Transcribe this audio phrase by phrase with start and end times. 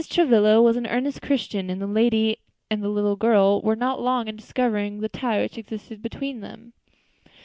[0.09, 2.37] Travilla was an earnest Christian, and the lady
[2.71, 6.73] and the little girl were not long in discovering the tie which existed between them.